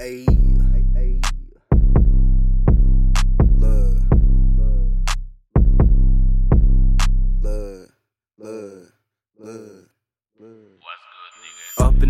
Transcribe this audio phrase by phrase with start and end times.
[0.00, 0.24] Ayy,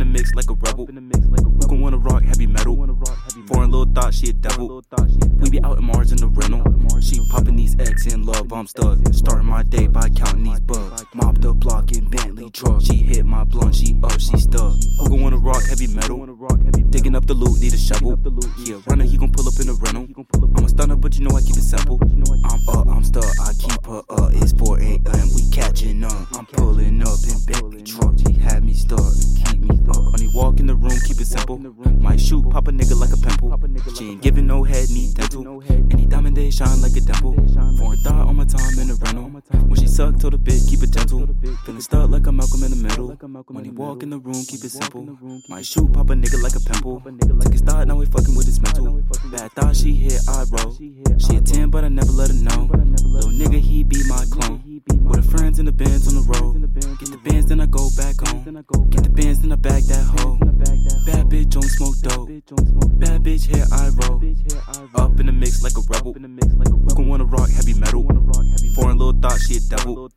[0.00, 0.87] in the mix like a rebel.
[0.87, 2.76] Who gon' wanna rock heavy metal?
[3.46, 4.82] Foreign little thought, she a devil.
[5.40, 6.63] We be out in Mars in the rental.
[7.01, 8.99] She popping these X in love, I'm stuck.
[9.13, 11.04] Starting my day by counting these bugs.
[11.14, 12.82] Mob the block in Bentley truck.
[12.82, 14.74] She hit my blunt, she up, she stuck.
[15.00, 16.27] Who gon' wanna rock heavy metal?
[16.90, 18.18] Digging up the loot, need a shovel.
[18.65, 20.06] Yeah, runner, he gon' pull up in the rental.
[20.56, 21.98] I'm a stunner, but you know I keep it simple.
[22.02, 23.67] I'm up, I'm stuck, I keep
[31.48, 31.93] simple.
[32.01, 33.48] Might shoot, pop a nigga like a pimple.
[33.97, 35.62] She ain't giving no head, need dental.
[35.91, 37.34] Any diamond day shine like a dimple.
[37.79, 39.24] Foreign thought on my time in the rental.
[39.66, 41.29] When she suck, told the bit, keep it gentle.
[41.65, 43.09] Feeling stuck like I'm Malcolm in the middle.
[43.48, 45.19] When he walk in the room, keep it simple.
[45.48, 47.01] Might shoot, pop a nigga like a pimple.
[47.01, 49.02] Took his thought, now we fucking with his mental.
[49.30, 50.77] Bad thought, she hit, I roll.
[51.18, 52.68] She a 10, but I never let her know.
[53.05, 54.62] Little nigga, he be my clone.
[55.59, 56.54] In the bands on the road.
[57.01, 58.45] Get the bands, then I go back home.
[58.90, 60.38] Get the bands, then I bag that hoe.
[61.04, 62.28] Bad bitch, don't smoke dope.
[63.00, 64.23] Bad bitch, here I roll.
[64.95, 66.12] Up in the mix like a rebel.
[66.15, 68.06] Who gon' wanna rock heavy metal?
[68.79, 70.09] Foreign little thought, she a devil.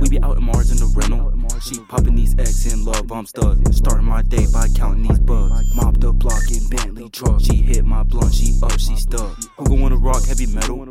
[0.00, 1.30] We be out in Mars in the rental.
[1.62, 3.56] She popping these X in love, I'm stuck.
[3.70, 5.74] Starting my day by counting these bugs.
[5.76, 7.40] Mob the block in Bentley truck.
[7.40, 9.38] She hit my blunt, she up, she stuck.
[9.58, 10.84] Who gon' wanna rock heavy metal?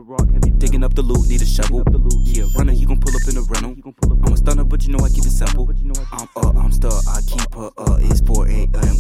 [0.60, 1.84] Digging up the loot, need a shovel.
[2.24, 3.76] Yeah, runner, he gon' pull up in the rental.
[4.24, 5.68] I'm a stunner, but you know I keep it simple.
[6.14, 8.00] I'm up, I'm stuck, I keep her up.
[8.00, 8.96] It's 4 a.m.,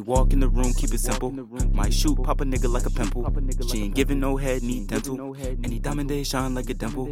[0.00, 1.30] Walk in the room, keep it simple.
[1.72, 3.24] Might shoot, pop a nigga like a pimple.
[3.68, 5.36] She ain't giving no head, need dental.
[5.64, 7.06] Any diamond day shine like a dimple.